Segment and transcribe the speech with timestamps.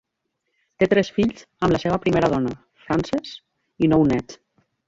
[0.83, 2.57] Té tres fills amb la seva primera dona,
[2.87, 3.39] Frances,
[3.89, 4.43] i nou néts.